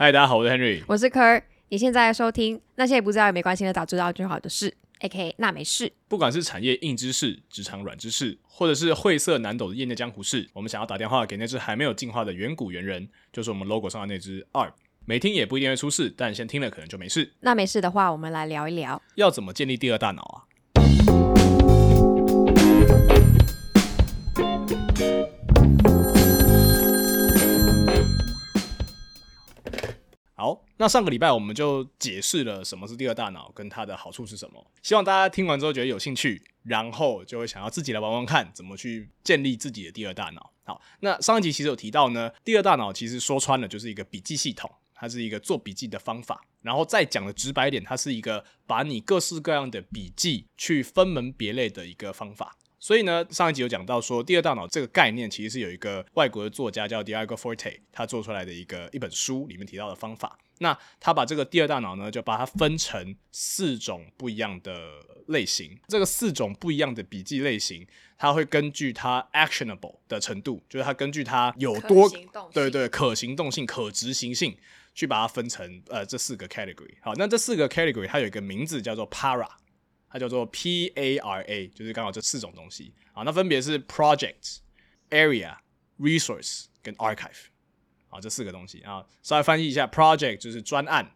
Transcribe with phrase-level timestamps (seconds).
[0.00, 0.80] 嗨，大家好，我是 Henry。
[0.86, 5.34] 我是科儿，你现在收听那些不知道也没关系的早知道就好的事，A.K.
[5.38, 5.92] 那没事。
[6.06, 14.70] 不管是产业硬知识、职场软知识，或者是晦涩难懂的业内江湖事，我们想要打电话给那只还没有进化的远古猿人，就是我们 logo 上的那只 ARP。
[15.04, 17.32] 没听也不一定会出事，但先听了可能就没事。
[17.40, 19.02] 那没事的话，我们来聊一聊。
[19.16, 20.46] 要怎么建立第二大脑啊？
[30.38, 34.64] 好，那上个礼拜我们就解释了什么是第二大脑，跟它的好处是什么。
[34.84, 40.52] 希望大家听完之后觉得有兴趣，然后就会想要自己来玩玩看，怎么去建立自己的第二大脑。
[40.62, 46.40] 好，那上一集其实有提到呢，第二大脑其实说穿了就是一个笔记系统，它是一个做笔记的方法。
[46.62, 52.56] 然后再讲的直白点，它是一个把你各式各样的笔记去分门别类的一个方法。
[52.80, 60.38] 所以呢，上一集有讲到说，第二大脑这个概念其实是有一个外国的作家叫 Diego Forte，他做出来的一个一本书里面提到的方法。
[60.60, 64.92] 那他把这个第二大脑呢，就把它分成四种不一样的
[65.26, 65.78] 类型。
[65.88, 72.08] 这个四种不一样的笔记类型，它会根据它 actionable 的程度，就是它根据它有多
[72.52, 74.56] 对对可行动性、可执行性，
[74.94, 76.94] 去把它分成呃这四个 category。
[77.00, 79.48] 好，那这四个 category 它有一个名字叫做 para。
[80.10, 83.22] 它叫做 P A R A，就是刚好这四种东西啊。
[83.22, 84.58] 那分别是 Project、
[85.10, 85.56] Area、
[85.98, 87.46] Resource 跟 Archive
[88.08, 89.04] 啊，这四个东西啊。
[89.22, 91.10] 稍微翻译一下，Project 就是专案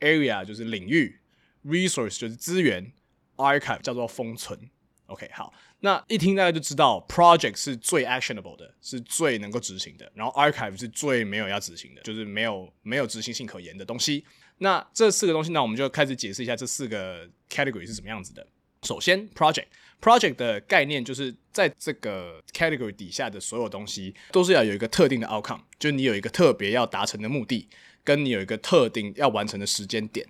[0.00, 1.20] ，Area 就是领域
[1.64, 2.92] ，Resource 就是资源
[3.36, 4.70] ，Archive 叫做封存。
[5.06, 14.24] OK，好，那一听大家就知道，Project 是最 actionable 的，是最能够执行的，然后 Archive 是最没有要执行的，就是没有没有执行性可言的东西。
[14.58, 18.46] 那这四个东西，呢我们就开始解释一下这四个 category 是什么样子的。
[18.82, 27.66] 首先，project，project 的概念就是在这个 category 底下的所有东西，都是要有一个特定的 outcome，就是你有一个特别要达成的目的，
[28.04, 30.26] 跟你有一个特定要完成的时间点。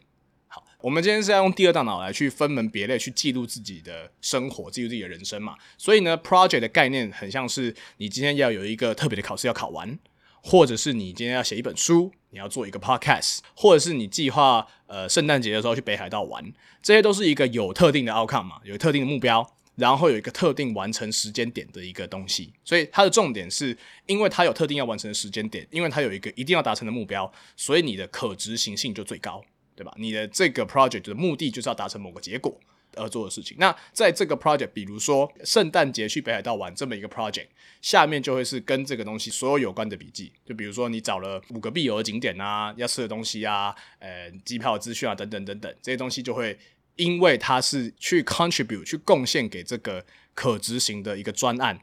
[0.46, 5.56] 好，我们今天是要用第二大脑来去分门别类，去记录自己的生活，记录自己的人生嘛。
[5.76, 9.98] 所以呢，project 的概念很像是你今天要有一个特别的考试要考完。
[10.46, 22.52] 或者是你今天要写一本书，你要做一个 podcast，或者是你计划呃圣诞节的时候去北海道玩，这些都是一个有特定的 outcome 嘛，有特定的目标，然后有一个特定完成时间点的一个东西。
[22.62, 23.74] 所以它的重点是，
[24.04, 29.42] 因为它有特定要完成的时间点，因为它有一个一定要达成的目标，所以你的可执行性就最高，
[29.74, 29.94] 对吧？
[29.96, 32.60] 你的这个 project 的目的就是要达成某个结果。
[32.96, 33.56] 而做的事情。
[33.58, 37.48] 那在这个 project，比如说圣诞节去北海道玩这么一个 project，
[37.80, 40.32] 下面就会是跟这个东西所有有关的笔记。
[40.44, 46.58] 就比如说你找了五个必游的景点啊，要吃的东西啊，呃，机票资讯啊，等等等等，这些东西就会
[46.96, 51.80] 因为它是去 contribute 去贡献给这个可执行的一个专案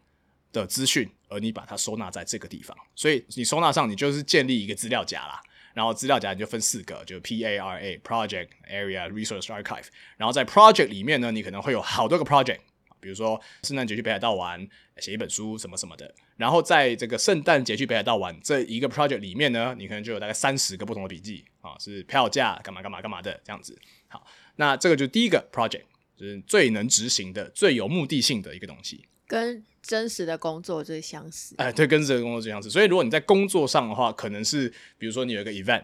[0.51, 5.41] 的资讯，而你把它收纳在这个地方，所以你收纳上你就是建立一个资料夹啦。
[5.73, 9.85] 然后资料夹就分四个，就 P A R A Project Area Resource Archive。
[10.17, 12.59] 然后在 Project 里面呢，你可能会有好多个 Project，
[12.99, 14.67] 比如说圣诞节去北海道玩，
[14.97, 16.13] 写一本书什么什么的。
[16.37, 23.79] 然后在这个圣诞节去北海道玩这一个 Project 里面呢，你可能就有大概三十个不同的笔记啊，是票价干嘛干嘛干嘛的这样子。
[24.07, 25.83] 好，那这个就第一个 Project，
[26.17, 29.05] 就是最能执行的、最有目的性的一个东西。
[29.31, 32.69] 跟真实的工作最相似，哎，对，跟真实的工作最相似。
[32.69, 35.83] 所以，如果你在工作上的话，可能是比如说你有一个 event，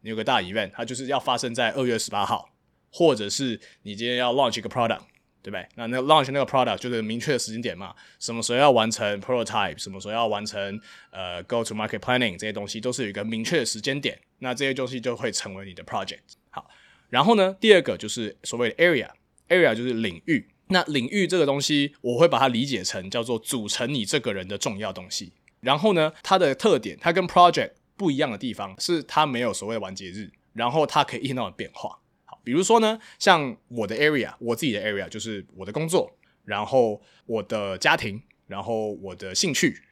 [0.00, 2.50] 你有个大 event，它就是要发生在二月十八号，
[2.90, 5.02] 或者是你今天要 launch 一个 product，
[5.42, 5.64] 对不对？
[5.76, 10.80] 那那 launch 那个 product 就是明确的时间点嘛，什么时候要完成 prototype，什么时候要完成
[11.12, 16.18] 呃 go to market planning 这些东西都是有一个明确的时间点，那这些东西就会成为你的 project。
[16.50, 16.68] 好，
[17.10, 20.48] 然后呢，第二个就是所谓的 area，area 就是领域。
[20.68, 25.32] 那领域这个东西，我会把它理解成叫做组成你这个人的重要东西。
[25.60, 31.98] 然后呢，它的特点，它跟 project 不一样的地方是它没有所谓完结日，然后它可以一天到晚变化。
[32.24, 39.82] 好，比如说呢，像我的 area，我自己的 area 就是我的工作，然后我的家庭，然后我的兴趣。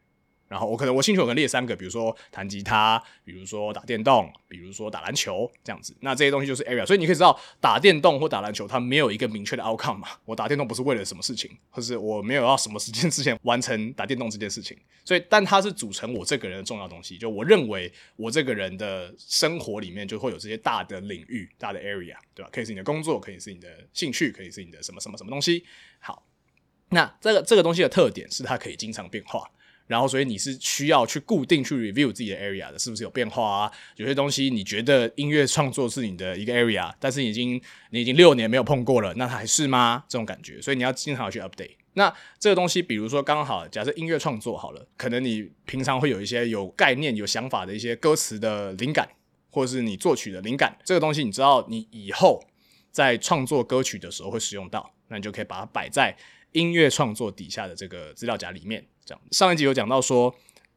[0.49, 5.97] 然后我可能我兴趣我可能列三个，比如说弹吉他，比如说打电动，比如说打篮球这样子。
[6.01, 10.09] 那这些东西就是 area，所以你可以知道打电动或打篮球，它没有一个明确的 outcome 嘛。
[10.25, 14.77] 我打电动不是为了什么事情，或是我没有要什么时间 之前完成打电动这件事情。
[15.05, 17.19] 所以，但它是组成我这个人的重要东西。
[17.19, 22.51] 就我认为我这个人的生活里面就会有这些大的领域、大的 area，对吧？
[22.53, 25.65] 可以是你的工作，可以是你的兴趣，可以是你的什么什么什么东西。
[25.99, 26.25] 好，
[26.91, 29.49] 那这个这个东西的特点是它可以经常变化。
[29.87, 33.73] 然后，所以你是需要去固定去 review 自己的 area 的，是不是有变化啊？
[33.97, 37.61] 有些东西你觉得音乐创作是你的一个 area，但是已经
[37.91, 40.05] 你已经六年没有碰过了，那还是吗？
[40.09, 41.77] 这种感觉，所以你要经常去 update。
[41.95, 49.09] 那这个东西，比如说刚好假设音乐创作好了，可能你平常会有一些有概念、有想法的一些歌词的灵感。
[49.49, 52.45] 或者是你作曲的灵感，这个东西你知道你以后
[52.91, 56.15] 在创作歌曲的时候会使用到，那你就可以把它摆在
[56.57, 58.85] 音乐创作底下的这个资料夹里面。
[59.05, 60.35] 这样，上一集有讲到说，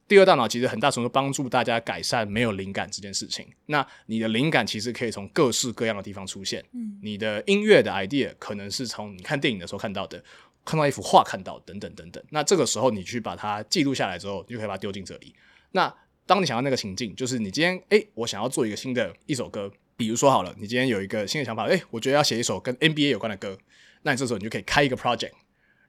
[0.08, 3.48] 第二大脑其实很大程度帮助大家改善没有灵感这件事情。
[3.68, 10.24] 那你的灵感其实可以从各式各样的地方出现，嗯，你的音乐的 idea 可能是从你看电影的时候看到的，
[10.66, 12.24] 看到一幅画看到等等等等。
[12.30, 15.34] 那这个时候你去把它记录下来之后，你就可以把它丢进这里。
[15.72, 15.92] 那
[16.26, 19.72] 当你想要那个情境，就是你今天哎，我想要做一个新的一首歌。
[19.98, 23.58] 比如说好了，你今天有一个新的想法，哎，我觉得要写一首跟 NBA 有关的歌，
[24.04, 25.32] 那你这时候你就可以开一个 project，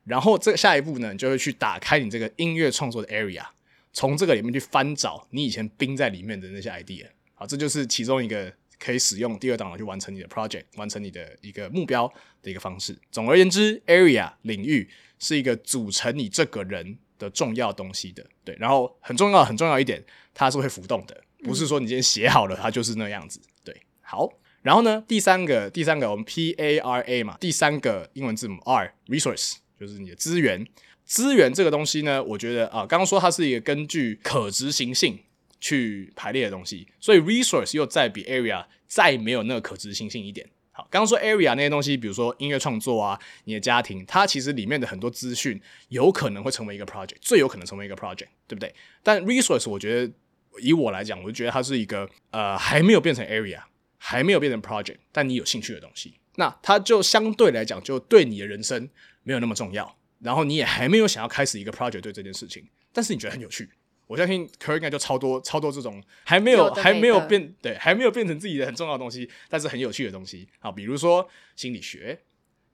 [0.05, 3.45] 然后这下一步呢，你就会去打开你这个音乐创作的 area，
[3.93, 12.13] 从这个里面去翻找你以前冰在里面的那些 idea，好，这就是其中一个可以使用第二档去完成你的 project，完成你的一个目标
[12.43, 12.97] 的一个方式。
[13.11, 14.89] 总而言之，area 领域
[15.19, 23.39] 是一个组成你这个人的重要东西的，对，然后很重要很重要一点，它是会浮动的，不是说你今天写好了它就是那样子。
[23.63, 24.33] 对好，
[24.63, 25.05] 然后呢？
[25.07, 30.63] 第三个，第三个，我们 P A R A 嘛，第三个英文字母 R resource 就是你的资源。
[31.07, 35.19] 资源这个东西呢，我觉得啊，刚刚说它是一个根据可执行性
[35.59, 40.47] 去排列的东西，所以 resource 又再比 area 再没有那个可执行性一点。
[40.71, 48.73] 好，刚刚说 area 那些东西，比如说音乐创作啊，你的家庭，它其实里面的很多资讯有可能会成为一个 project，最有可能成为一个 project，对不对？
[49.03, 50.13] 但 resource 我觉得
[50.61, 53.61] 以我来讲，我就觉得它是一个呃还没有变成 area。
[54.03, 58.89] 还没有变成 project，但你有兴趣的东西，那它就相对来讲就对你的人生
[59.23, 59.95] 没有那么重要。
[60.21, 63.69] 然后你也还没有想要开始一个 project 对这件事情，但是你觉得很有趣。
[64.07, 72.19] 我相信 Kerr 应该就超多超多这种还没有还没有变对还没有变成自己的很重要的东西，但是很有趣的东西啊，比如说心理学，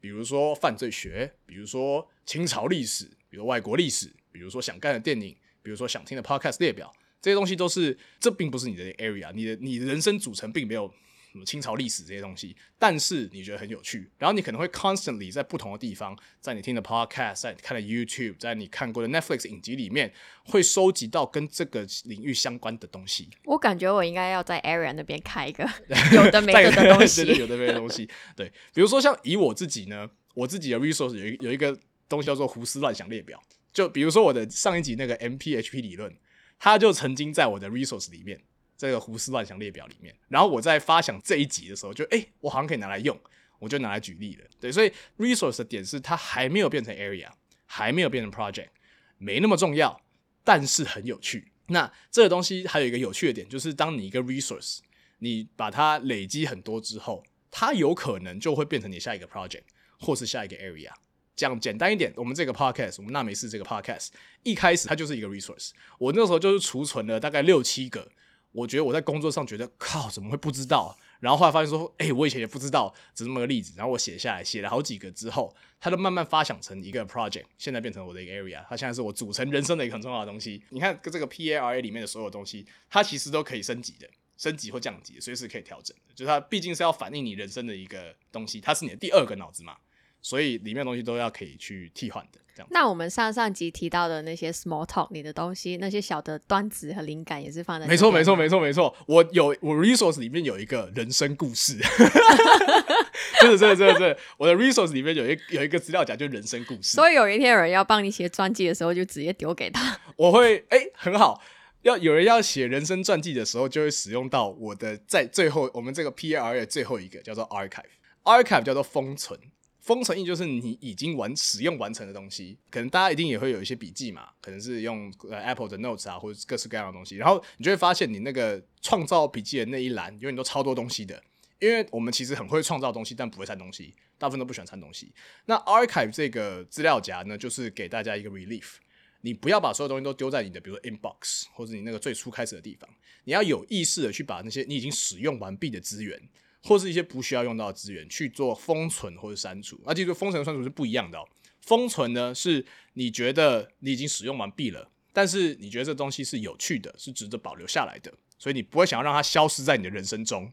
[0.00, 10.92] 比如说犯罪学，比如说清朝历史，比如外国历史，比如说想干的电影，比如说想听的 podcast 列表，这些东西都是这并不是你的 area，你的你的人生组成并没有。
[11.36, 20.10] 什么清朝历史这些东西，但是你觉得很有趣，然后你可能会 constantly 在不同的地方，在你听的 podcast，在你看的 YouTube，在你看过的 Netflix 影集里面，
[20.46, 23.28] 会收集到跟这个领域相关的东西。
[23.44, 25.68] 我感觉我应该要在 Area 那边开一个
[26.14, 28.08] 有的没的东西，有的没的东西。
[28.34, 31.78] 对，比如说像以我自己呢，我自己的 resource 有一有一个
[32.08, 33.38] 东西叫做胡思乱想列表，
[33.74, 36.16] 就比如说我的上一集那个 MPHP 理论，
[36.58, 38.40] 它就曾经在我的 resource 里面。
[38.76, 43.18] 这个胡思乱想列表里面，然后我在发想这一集的时候，就哎，我好像可以拿来用，
[43.58, 44.44] 我就拿来举例了。
[44.60, 47.28] 对，所以 resource 的点是它还没有变成 area，
[47.64, 48.68] 还没有变成 project，
[49.16, 50.00] 没那么重要，
[50.44, 51.52] 但是很有趣。
[51.68, 54.80] 那这个东西还有一个有趣的点，就是当你一个 resource，
[55.20, 59.64] 你把它累积很多之后，它有可能就会变成你下一个 project
[59.98, 60.90] 或是下一个 area。
[61.34, 64.08] 讲简单一点，我们这个 podcast，我们纳美式这个 podcast，
[64.42, 68.10] 一开始它就是一个 resource，我那时候就是储存了大概六七个。
[68.56, 70.96] 我觉得我在工作上觉得靠，怎么会不知道？
[71.20, 73.74] 然后后来发现说，哎，我以前也不知道，只是这么个例子。
[73.76, 78.64] 然后我写下来，写了好几个之后，它就慢慢发想成一个 project，现在变成我的一个 area。
[78.66, 80.62] 它现在是我组成人生的一个很重要的东西。
[80.70, 84.08] 你看，这个 P A R A 里面的所有东西，它其实都可以升级的，
[84.38, 86.14] 升级或降级，随时可以调整的。
[86.14, 89.76] 就是它毕竟是要反映你人生的一个东西，它是你的第二个脑子嘛。
[90.22, 92.68] 所以里面的东西都要可以去替换的，这样。
[92.70, 97.86] 那我们上上集提到的那些 small talk，你的东西，那些小的端子和灵感也是放在。
[97.86, 98.94] 没错，没错，没错，没错。
[99.06, 101.78] 我有我 resource 里面有一个人生故事，
[103.40, 104.18] 真的，真的，真的，真的。
[104.36, 106.94] 我的 resource 里面有一有一个资料夹，就人生故事。
[106.96, 109.98] 所以有一天有人要帮你写传记的时候，就直接丢给他。
[110.16, 111.40] 我会哎，很好。
[111.82, 119.38] 要有人要写人生传记的时候，就会使用到我的在最后我们这个 P R 的最后一个叫做 archive，archive 叫做封存。
[119.86, 131.22] 封存印就是你已经完使用完成的东西，可能大家一定也会有一些笔记嘛，可能是用呃 Apple 的 Notes 啊，或者各式各样的东西，然后你就会发现你那个创造笔记的那一栏永远都超多东西的，
[131.60, 135.12] 因为我们其实很会创造东西，但不会删东西，大部分都不喜欢删东西。
[135.44, 138.78] 那 Archive 这个资料夹呢，就是给大家一个 relief，
[139.20, 142.90] 你不要把所有东西都丢在你的比如说 Inbox 或者你那个最初开始的地方，
[143.22, 146.20] 你要有意识的去把那些你已经使用完毕的资源。
[146.66, 151.28] 或是一些不需要用到的资源去做封存或者删除，那记住封存和删除是不一样的哦。
[151.60, 160.52] 封存呢是你觉得你已经使用完毕了，但是你觉得这东西是有趣的，是值得保留下来的，所以你不会想要让它消失在你的人生中。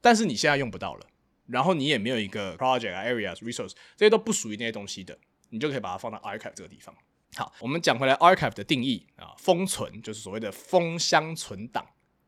[0.00, 1.06] 但是你现在用不到了，
[1.46, 5.18] 然后你也没有一个 project areas resource 这些都不属于那些东西的，
[5.50, 6.94] 你就可以把它放到 archive 这个地方。
[7.34, 11.84] 好，我们讲回来 archive 的定义啊，封存就是所谓的封箱存档。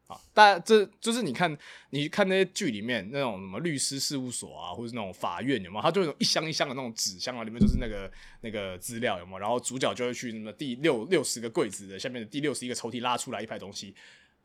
[0.09, 1.57] 啊，但这就是你看，
[1.91, 5.83] 你看那些剧里面那种什么律师事务所啊，或者是那种法院，有没有？
[5.83, 8.11] 它就有一箱一箱的那种纸箱啊，里面就是那个
[8.41, 9.39] 那个资料，有没有？
[9.39, 13.95] 然后主角就会去什么第六六十个柜子的下面的第六十一个抽屉拉出来一排东西，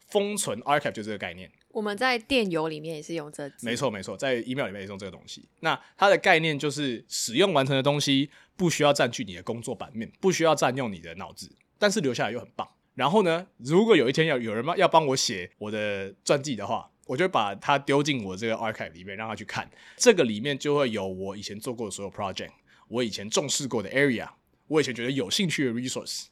[0.10, 1.50] 封存 archive 就这个概念。
[1.70, 5.48] 我们在电邮里面也是用这，没错没错，在 email 里面也用这个东西。
[5.62, 12.67] 那它的概念就是使用完成的东西不需要占据你的工作版面，不需要占用你的脑子，但是留下来又很棒。
[12.95, 19.69] 然后呢，如果有一天要有人要帮我写我的传记的话，我就把它丢进我这个 archive 里面，让他去看。
[19.97, 22.51] 这个里面就会有我以前做过的所有 project，
[22.88, 24.29] 我以前重视过的 area，
[24.67, 26.25] 我以前觉得有兴趣的 resource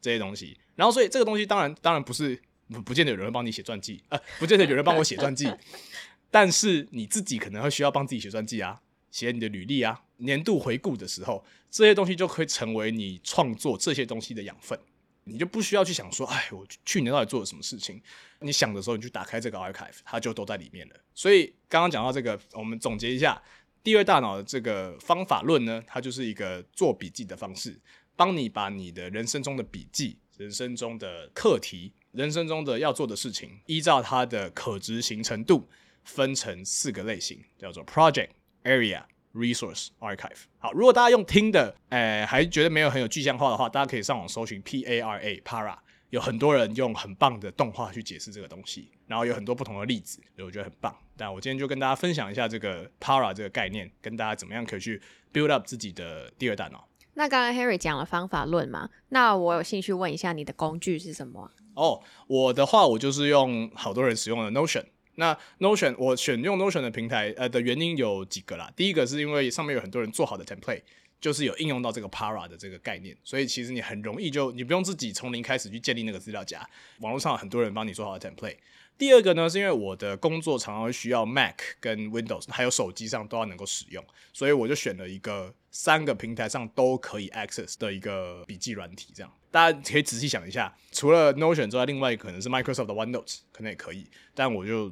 [0.00, 0.56] 这些东西。
[0.76, 5.52] 然后，所以这个东西当然当然不是不不见得有人会帮你写传记，呃，不见得有人帮我写传记，
[6.30, 8.80] 但是你自己可能会需要帮自己写传记啊，
[9.10, 14.78] 写你的履历啊，年度回顾的时候，这些东西就可以成为你创作这些东西的养分。
[15.24, 18.00] 你就不需要去想说，哎，我去年到底做了什么事情？
[18.40, 20.94] 你想的时候，你就打开这个 archive，它就都在里面了。
[21.14, 23.42] 所以刚刚讲到这个，我们总结一下，
[23.82, 27.80] 第二大脑的这个方法论呢，它就是一个做笔记的方式，
[28.16, 35.68] 帮你把你的人生中的笔记、人生中的课题、人生中的要做的事情，依照它的可执行程度，
[36.04, 38.28] 分成四个类型，叫做 project
[38.64, 39.04] area。
[39.34, 40.44] Resource Archive。
[40.58, 45.76] 好，如果大家用听的，诶，还觉得没有很有具象化的话，大家可以上网搜寻 P A R A Para，
[46.10, 50.96] 有很多人用很棒的动画去解释这个东西，然后有很多不同的例子，所以我觉得很棒。
[51.16, 56.88] 但我今天就跟大家分享一下这个 Para 这个概念，跟大家怎么样可以去 build up 自己的第二大脑。
[57.16, 61.50] 那刚刚 Harry 讲了方法论嘛，那我有兴趣问一下你的工具是什么？
[61.74, 64.84] 哦，我的话，我就是用好多人使用的 Notion。
[65.16, 68.72] 那 Notion 我选用 Notion 的平台，呃的原因有几个啦。
[68.76, 70.82] 第一个是因为上面有很多人做好的 template，
[71.20, 76.68] 就是有应用到这个 Para 的这个概念，所以其实你很容易就你不用自己从零开始去建立那个资料夹，
[77.00, 78.56] 网络上很多人帮你做好的 template。
[78.96, 89.12] 第二个呢，是因为我的工作常常需要 Mac 跟 Windows，还有手机上都要能够使用，所以我就选了一个三个平台上都可以 access 的一个笔记软体。
[89.12, 94.08] 这样大家可以仔细想一下，除了 Notion 之外，另外可能是 Microsoft 的 OneNote，可能也可以。
[94.34, 94.88] 但我就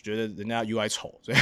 [0.00, 1.38] 觉得人家 UI 丑，所以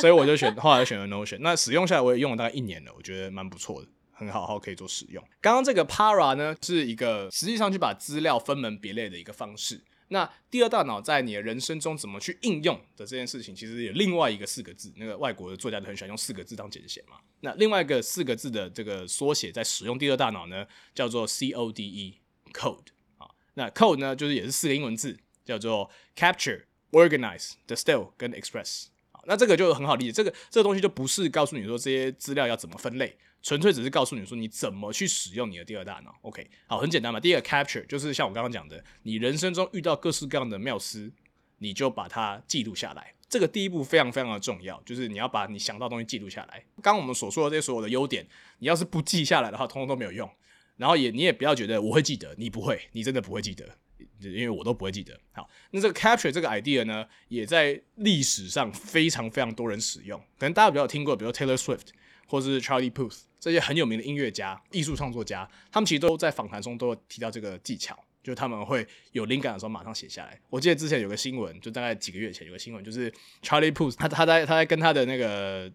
[0.00, 1.38] 所以我就选后来选了 Notion。
[1.40, 5.22] 那使用下来我也用了大概一年了，我觉得蛮不错的，很好，好可以做使用。
[5.40, 9.80] 刚刚这个 Para 呢，是一个实际上去把资料分门别类的一个方式。
[10.08, 17.18] 那第二大脑在你的人生中怎么去应用的这件事情，其实有另外一个四个字，那个外国的作家都很喜欢用四个字当简写嘛。
[17.40, 22.86] 那另外一个四个字的这个缩写，在使用第二大脑呢，叫做 C O D E，code
[23.18, 23.28] 啊。
[23.54, 28.86] 那 code 呢，就是也是四个英文字，叫做 capture、organize、distill 跟 express。
[29.28, 33.16] 那这个就很好理解，这个这个东西就不是告诉你说这些资料要怎么分类。
[33.40, 36.12] 纯粹只是告诉你说你怎么去使用你的第二大脑。
[36.22, 37.20] OK，好，很简单嘛。
[37.20, 41.12] 第一个 capture 就是像我刚刚讲的，你人生中遇到各式各样的妙思，
[41.58, 43.14] 你就把它记录下来。
[43.28, 46.64] 这个第一步非常非常的重要，就是你要把你想到东西记录下来。
[46.82, 48.26] 刚刚我们所说的这些所有的优点，
[48.58, 50.28] 你要是不记下来的话，通通都没有用。
[50.76, 53.76] 然后也你也不要觉得我会记得，你不会，你真的不会记得，
[54.20, 55.18] 因为我都不会记得。
[55.32, 60.18] 好，那这个 capture 这个 idea 呢，也在历史上非常非常多人使用。
[60.38, 61.88] 可能大家比较听过，比如 Taylor Swift
[62.26, 63.20] 或是 Charlie Puth。
[63.40, 70.36] 这些很有名的音乐家、艺术创作家，他们其实都在访谈中都有提到这个技巧，就他们会有灵感的时候马上写下来。
[70.50, 73.08] 我记得之前有个新闻，就大概几个月前有个新闻，就是
[73.40, 75.72] Charlie Puth 他他在他在跟他的那个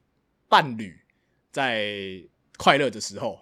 [0.49, 0.99] 伴侣
[1.51, 2.21] 在
[2.57, 3.39] 快乐的时候，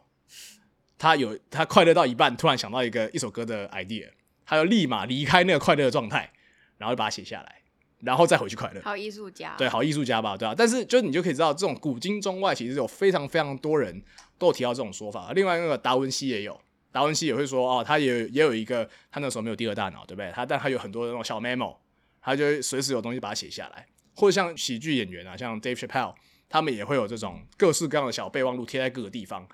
[0.99, 4.07] 他有他快乐到一半，突然想到一个一首歌的 idea，
[4.51, 6.29] 他就立马离开那个快乐的状态，
[6.77, 7.61] 然后把它写下来。
[7.99, 10.53] 然后再回去快乐，好艺术家，对，好艺术家吧，对啊。
[10.57, 14.03] 但是就是你就可以知道，这种古今中外其实有非常非常多人
[14.37, 15.31] 都有提到这种说法。
[15.33, 16.59] 另外那个达文西也有，
[16.91, 20.29] 达文西也会说哦，他也也有一个，他那时候没有第二大脑，对不对？
[20.31, 21.77] 他但他有很多那种小 memo，
[22.21, 23.87] 他就随时有东西把它写下来。
[24.15, 26.15] 或者像喜剧演员啊，像 Dave Chappelle，
[26.49, 29.47] 他们也会有这种各式各样的小备忘录贴在各个地方。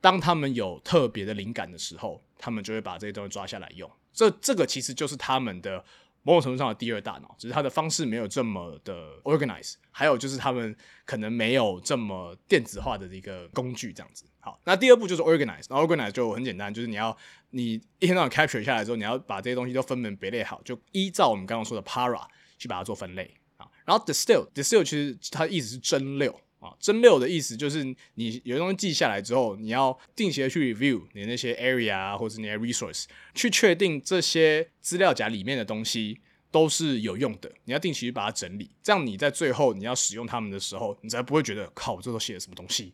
[0.00, 3.90] 当他们有特别的灵感的时候，他们就会把这些东西抓下来用。
[4.12, 5.84] 这这个其实就是他们的。
[6.22, 10.76] 某种程度上的第二大脑，只是它的方式没有这么的 organize，还有就是他们
[11.06, 14.26] 可能没有这么电子化的一个工具这样子。
[14.38, 17.16] 好，那第二步就是 organize，然后 organize 就很简单，就是你要
[17.52, 22.22] 你一天到晚 capture 下来之后，你要把这些东西都分门别类好，就依照我们刚刚说的 para
[22.58, 23.66] 去把它做分类啊。
[23.86, 26.34] 然后 distill，distill 其实它意思是蒸馏。
[26.60, 27.82] 啊，真六的意思就是
[28.14, 37.50] 你有东西记下来之后，你要定期的去 review 你那些 area，或者你的 resource，去确定这些资料夹里面的东西都是有用的。
[37.64, 42.92] 你要定期去把它整理，这样你在最后你要使用它们的时候，你才不会觉得靠，我这都写了什么东西。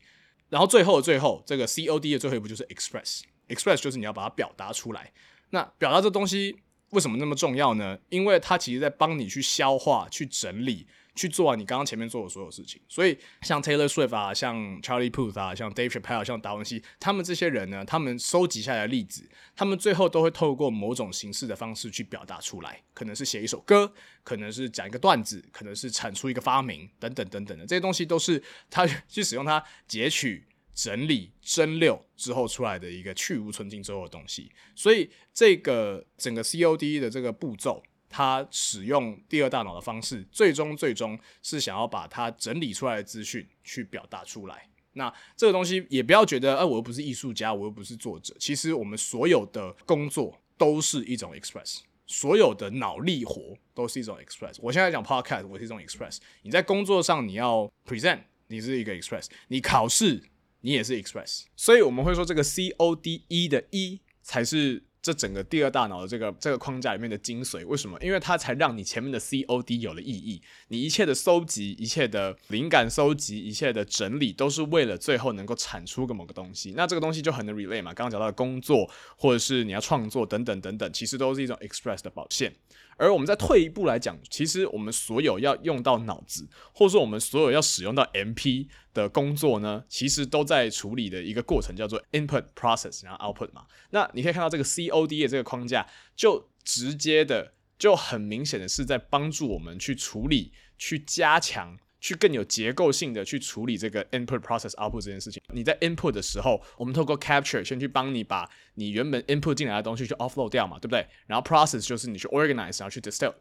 [0.48, 5.12] 然后最后的最后，这个 COD 的最后一步就是 express，express 就是你要把它表达出来。
[5.50, 6.54] 那表达这东西
[6.90, 7.98] 为什么那么重要呢？
[8.10, 12.80] 因为它其实在帮你去消化、去整理、去做你刚刚前面做的所有事情。
[12.88, 23.92] 所以像 Taylor Swift 啊，像 Charlie Puth 啊，像 Dave Chappelle、像达文西，他们这些人呢，他们收集下来的例子，他们最后都会透过某种形式的方式去表达出来，可能是写一首歌，
[24.22, 30.46] 可能是讲一个段子，可能是产出一个发明，等等等等的这些东西，都是他去使用它截取。
[30.76, 44.68] 整理、蒸馏之后出来的一个去无存精之后的东西，所以这个整个 COD 的这个步骤，他使用第二大脑的方式，最终最终是想要把它整理出来的资讯去表达出来。
[44.92, 48.34] 那这个东西也不要觉得，哎，我又不是艺术家，我又不是作者。
[48.38, 54.56] 其实我们所有的工作都是一种 express，所有的脑力活都是一种 express。
[54.60, 56.18] 我现在讲 podcast，我是一种 express。
[56.42, 59.26] 你在工作上你要 present，你是一个 express。
[59.48, 60.30] 你考试。
[60.62, 67.64] 你也是 express，所以我们会说这个 C O D E 的 E 才是这整个第二大脑的这个这个框架里面的精髓。
[67.64, 67.96] 为什么？
[68.02, 70.42] 因为它才让你前面的 C O D 有了意义。
[70.66, 76.74] 你一切的搜集、一切的灵感搜集、一切的整理，都是为了最后能够产出个某个东西。
[76.76, 77.94] 那这个东西就很能 relay 嘛。
[77.94, 82.52] 刚刚讲到的工作，或者是你要创作等等等等，其实都是一种 express 的表现。
[82.96, 93.66] 而我们再退一步来讲，其实我们所有要用到脑子，或者说我们所有要使用到 MP 的工作呢，其实都在处理的一个过程，叫做 input process，然后 output 嘛。
[93.90, 95.86] 那你可以看到这个 COD 的这个框架，
[96.16, 101.78] 就直接的，就很明显的是在帮助我们去处理、去加强。
[102.06, 105.42] 去更有结构性的去处理这个 input process output 这件事情。
[105.52, 111.04] 你在 input 的时候，我们透过 capture 先去帮你把你原本 input 进来的东西去 offload 掉嘛，对不对？
[111.26, 113.34] 然后 process 就是你去 organize，然后去 distill，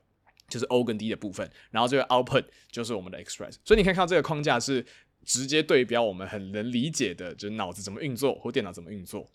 [0.49, 1.47] 就是 O 跟 D 的部分。
[1.69, 3.53] 然后这个 output 就是我们的 express。
[3.63, 4.83] 所以你可以看到这个框架是
[5.23, 9.29] 直接对标我们很能理解的，就是脑子怎么运作或电脑怎么运作。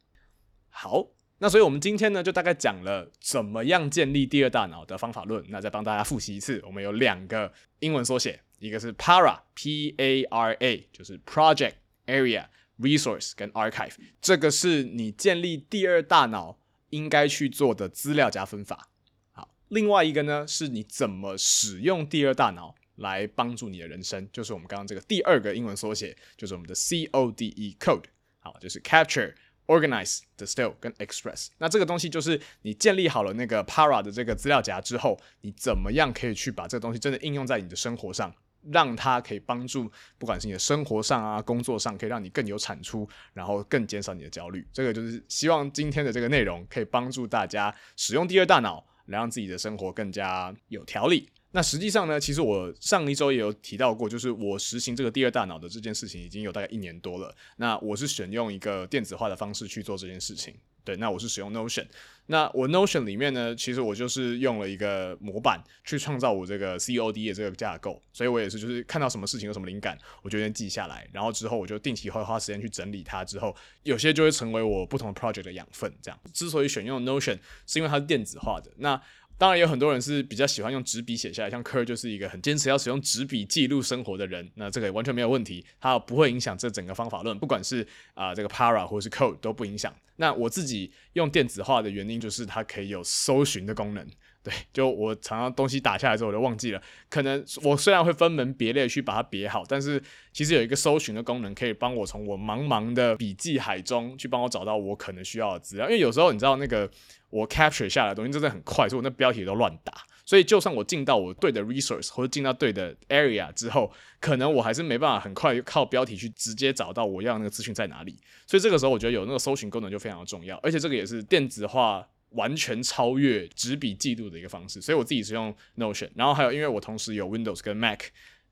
[0.70, 1.06] 好，
[1.42, 5.42] 那所以我们今天呢就大概讲了怎么样建立第二大脑的方法论。
[5.48, 8.38] 那再帮大家复习一次，我们有两个英文缩写。
[8.58, 12.44] 一个是 Para，P A R A，就是 Project Area
[12.78, 16.58] Resource 跟 Archive，这个是你建立第二大脑
[16.90, 18.90] 应该去做的资料加分法。
[19.32, 28.04] 好，另外一个呢，是你怎么使用第二大脑来帮助你的人生，就是我们刚刚这个第二个英文缩写，就是我们的 C O D E Code。
[28.40, 29.32] 好，就是 Capture。
[29.70, 38.34] Organize the still 跟 express，那这个东西就是你建立好了那个 Para 的这个资料夹之后，你怎么样可以去把这个东西真的应用在你的生活上？
[38.72, 44.66] 让它可以帮助，不管是你的生活上啊、工作上，可以让你更有产出，然后更减少你的焦虑。
[44.72, 51.28] 这个就是希望今天的这个内容可以帮助大家使用第二大脑，来让自己的生活更加有条理。
[51.52, 57.34] 那实际上呢，其实我上一周也有提到过，就是我实行这个第二大脑的这件事情已经有大概一年多了。
[57.56, 60.54] 那我是选用一个电子化的方式去做这件事情。
[60.82, 61.84] 对，那我是使用 Notion。
[62.26, 75.92] 那我 Notion 里面呢，其实我就是用了一个模板去创造我这个 COD 的这个架构，所以我也是就是看到什么事情有什么灵感，我就先记下来，然后之后我就定期会花时间去整理它，之后有些就会成为我不同 project 的养分。
[76.00, 78.72] 这样，之所以选用 Notion，是因为它是电子化的。
[78.78, 79.00] 那
[79.40, 89.96] 当然有很多人是比较喜欢用纸笔写下来，像 Kerr 就是一个很坚持要使用纸笔记录生活的人，那这个完全没有问题，它不会影响这整个方法论，不管是啊这个 Para 或是 Code 都不影响。
[90.16, 94.06] 那我自己用电子化的原因就是它可以有搜寻的功能，
[94.42, 106.90] 对，就我常常东西打下来之后我就忘记了，可能我虽然会分门别类去把它别好，但是其实有一个搜寻的功能可以帮我从我茫茫的笔记海中去帮我找到我可能需要的资料，因为有时候你知道那个。
[107.30, 109.92] 我 capture 下来的东西真的很快，所以我那标题都乱打。
[110.24, 118.18] 所以就算我进到我对的 resource 或者进到对的 area 之后，可能我还是没办法很快靠标题去直接找到我要那个资讯在哪里。
[118.48, 124.80] 所以这个时候我觉得有那个搜寻功能就非常的重要，而且这个也是电子化完全超越纸笔记录的一个方式。
[124.80, 128.00] 所以我自己是用 Notion，然后还有因为我同时有 Windows 跟 Mac。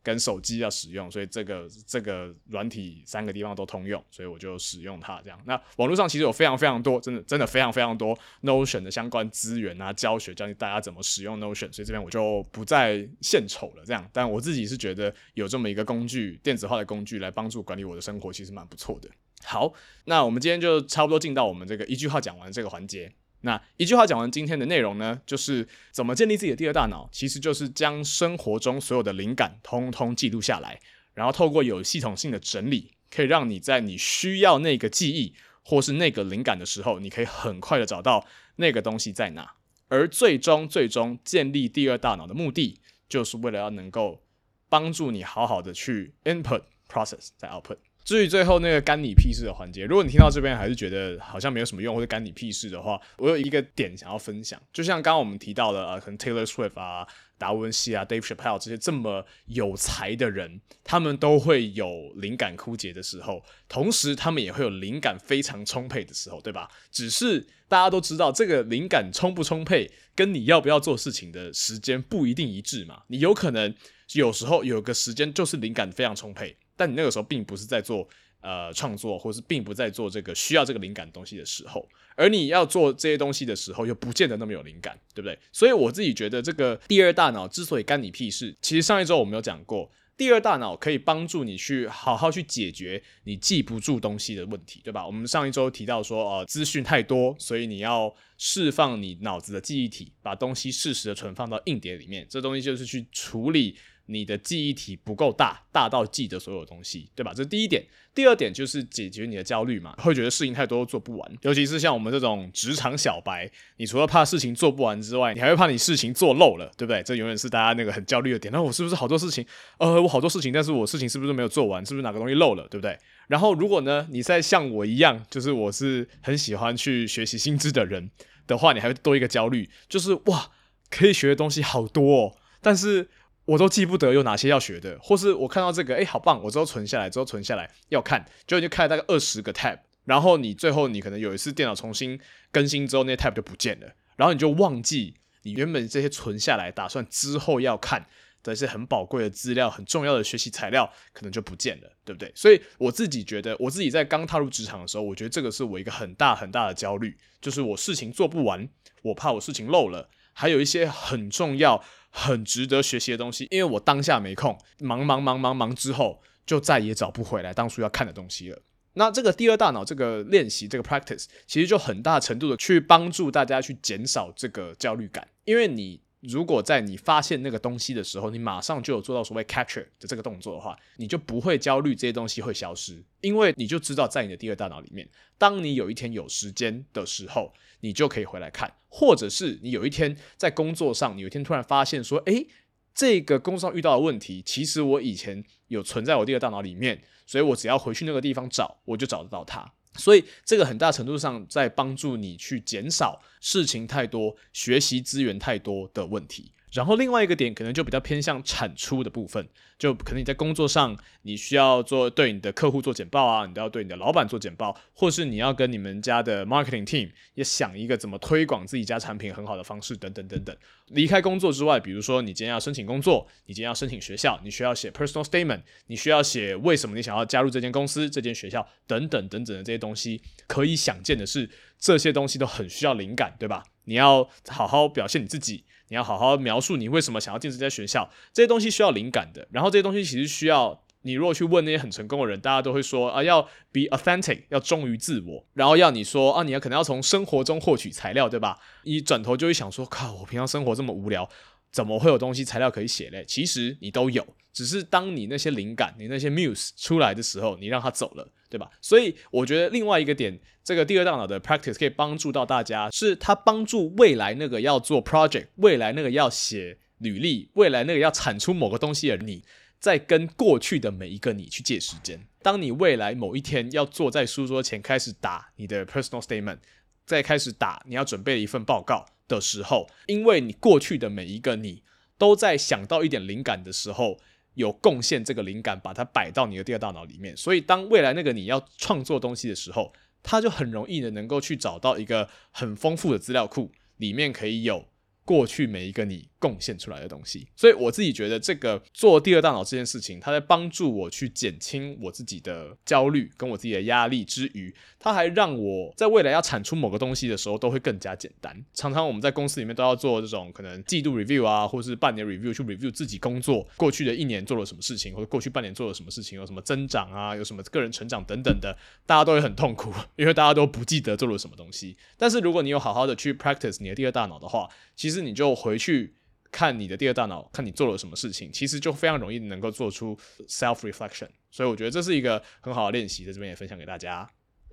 [0.00, 5.38] 跟手机要使用，所以这个这个软体三个地方都通用，所以我就使用它这样。
[5.44, 14.08] 那网络上其实有非常非常多，真的真的非常非常多 Notion 的相关资源啊，教学教你大家怎么使用 Notion，所以这边我就不再献丑了这样。
[14.10, 19.10] 但我自己是觉得有这么一个工具，电子化的工具来帮助管理我的生活，其实蛮不错的。
[19.42, 19.74] 好，
[20.06, 23.12] 那我们今天就差不多进到我们这个一句话讲完这个环节。
[23.42, 30.80] 那一句话讲完今天的内容呢，就是怎么建立自己的第二大脑，其实就是将生活中所有的灵感通通记录下来，
[31.14, 39.54] 然后透过有系统性的整理，可以让你在你需要那个记忆或是那个灵感的时候，你可以很快的找到那个东西在哪。
[39.88, 44.22] 而最终最终建立第二大脑的目的，就是为了要能够
[44.68, 47.76] 帮助你好好的去 input process 再 output。
[48.04, 57.06] 至于最后那个干你屁事的环节，如果你听到这边还是觉得好像没有什么用或者干你屁事的话，我有一个点想要分享，就像刚刚我们提到的，呃，可能 Taylor Swift 啊、
[57.36, 66.66] 达文西啊、Dave Chappelle 这些这么有才的人，他们都会有灵感枯竭的时候，同时他们也会有灵感非常充沛的时候，对吧？
[66.90, 73.02] 只是大家都知道，这个灵感充不充沛，跟你要不要做事情的时间不一定一致嘛。
[73.08, 73.74] 你有可能
[74.14, 76.56] 有时候有个时间就是灵感非常充沛。
[76.78, 78.08] 但你那个时候并不是在做
[78.40, 85.36] 呃创作，或是并不在做这个需要这个灵感东西的时候，而你要做这些东西的时候，又不见得那么有灵感，对不对？
[85.52, 95.04] 所以我自己觉得，这个第二大脑之所以干你屁事，其实上一周我们有讲过，第二大脑可以帮助你去好好去解决你记不住东西的问题，对吧？
[95.04, 103.76] 我们上一周提到说，呃，资讯太多，所以你要释放你脑子的记忆体，把东西适时的存放到硬碟里面，这东西就是去处理。
[104.10, 107.32] 你的记忆体不够大，大到记得所有东西，对吧？
[107.34, 107.86] 这是第一点。
[108.14, 117.00] 第二点就是解决你的焦虑嘛，会觉得事情太多做不完，尤其是像我们这种职场小白，你除了怕事情做不完之外，你还会怕你事情做漏了，对不对？
[117.04, 118.50] 这永远是大家那个很焦虑的点。
[118.50, 119.46] 那我是不是好多事情？
[119.78, 121.84] 呃，我好多事情，但是我事情是不是没有做完？
[121.86, 122.98] 是不是哪个东西漏了，对不对？
[123.28, 128.10] 然后如果呢，你在像我一样，就是我是很喜欢去学习新知的人
[128.48, 130.50] 的话，你还会多一个焦虑，就是哇，
[130.90, 133.10] 可以学的东西好多哦，但是。
[133.48, 142.20] 我都记不得有哪些要学的，或是我看到这个，哎，好棒，我之后存下来，之后存下来要看，就就开了大概二十个 tab，然后你最后你可能有一次电脑重新
[142.52, 148.06] 更新之后，那 tab 就不见了，然后你就忘记你原本这些存下来，打算之后要看
[148.42, 152.30] 的一些很宝贵的资料、很重要的学习材料，可能就不见了，对不对？
[152.34, 158.68] 所以我自己觉得，我自己在刚踏入职场的时候，我觉得这个是我一个很大很大的焦虑，就是我事情做不完，
[159.00, 161.82] 我怕我事情漏了，还有一些很重要。
[162.10, 168.62] 很值得学习的东西，因为我当下没空，忙忙忙忙忙之后，就再也找不回来当初要看的东西了。
[168.94, 176.00] 那这个第二大脑这个练习这个 practice，其实就很大程度的去帮助大家去减少这个焦虑感，因为你。
[176.20, 192.48] 如果在你发现那个东西的时候，你马上就有做到所谓 capture 的这个动作的话，你就不会焦虑这些东西会消失，因为你就知道在你的第二大脑里面，当你有一天有时间的时候，你就可以回来看，或者是你有一天在工作上，你有一天突然发现说，诶，
[192.92, 199.72] 这个工作上遇到的问题，其实我以前有存在我第二大脑里面，所以我只要回去那个地方找，我就找得到它。
[199.98, 206.52] 所以这个很大程度上在帮助你去减少事情太多、学习资源太多的问题。
[206.72, 220.54] 然后另外一个点可能就比较偏向产出的部分，就可能你在工作上你需要做对你的客户做简报啊，你都要对你的老板做简报，或是你要跟你们家的 marketing team 也想一个怎么推广自己家产品很好的方式等等等等。
[220.88, 233.64] 离开工作之外，比如说你今天要申请工作，你今天要申请学校，你需要写 personal statement，你需要写为什么你想要加入这间公司、这间学校等等等等的这些东西，可以想见的是，这些东西都很需要灵感，对吧？
[233.84, 235.64] 你要好好表现你自己。
[235.88, 239.46] 你要好好描述你为什么想要进这家学校，这些东西需要灵感的。
[239.50, 245.44] 然后这些东西其实需要你，如果去问那些很成功的人，大家都会说啊，要 be authentic，要忠于自我。
[245.54, 248.58] 然后要你说啊，你要可能要从生活中获取材料，对吧？
[248.84, 251.28] 一转头就会想说，靠，我平常生活这么无聊。
[251.70, 253.24] 怎么会有东西材料可以写嘞？
[253.26, 258.70] 其实你都有，只是当你那些灵感、你那些 muse 出来的时候，你让它走了，对吧？
[258.80, 269.44] 所以我觉得另外一个点，这个第二大脑的 practice 可以帮助到大家，是它帮助未来那个要做 project、未来那个要写履历、未来那个要产出某个东西的你，
[269.78, 272.26] 在跟过去的每一个你去借时间。
[272.42, 276.58] 当你未来某一天要坐在书桌前开始打你的 personal statement，
[277.06, 279.06] 再开始打你要准备的一份报告。
[279.28, 281.82] 的时候，因为你过去的每一个你
[282.16, 284.18] 都在想到一点灵感的时候，
[284.58, 294.88] 有贡献这个灵感，把它摆到你的第二大脑里面，所以当未来那个你要创作东西的时候，他就很容易的能够去找到一个很丰富的资料库，里面可以有
[295.24, 296.28] 过去每一个你。
[296.40, 308.64] 贡献出来的东西，所以我自己觉得这个做第二大脑这件事情，它在帮助我去减轻我自己的焦虑跟我自己的压力之余，它还让我在未来要产出某个东西的时候都会更加简单。
[308.72, 321.96] 常常我们在公司里面都要做这种可能季度 review 啊，或是半年 review 去 review 自己工作过去的一年做了什么事情，或者过去半年做了什么事情，有什么增长啊，有什么个人成长等等的，大家都会很痛苦，因为大家都不记得做了什么东西。
[322.16, 326.14] 但是如果你有好好的去 practice 你的第二大脑的话，其实你就回去。
[326.50, 330.16] 看你的第二大脑，看你做了什么事情，其实就非常容易能够做出
[330.48, 331.28] self reflection。
[331.50, 334.28] 所以我觉得这是一个很好的练习，在这边也分享给大家。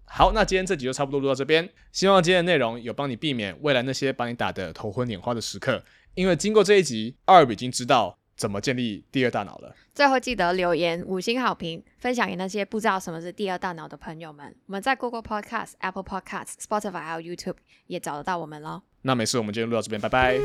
[0.07, 5.83] 好，那今天这集就差不多录到这边，希望今天的内容有帮你避免未来那些把你打得头昏眼花的时刻。
[6.13, 9.75] 因为经过这一集，二已经知道怎么建立第二大脑了。
[9.93, 14.55] 最后记得留言五星好评，分享给那些不知道什么是第二大脑的朋友们。
[14.67, 17.57] 我们在 Google Podcast、Apple Podcast、Spotify 还有 YouTube
[17.87, 18.83] 也找得到我们喽。
[19.05, 20.39] 那没事我们今天录到这边拜拜。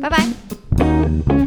[0.00, 1.45] 拜拜。